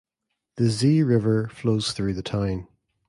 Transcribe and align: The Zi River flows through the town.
The 0.55 0.71
Zi 0.71 1.03
River 1.03 1.47
flows 1.49 1.91
through 1.93 2.15
the 2.15 2.23
town. 2.23 2.67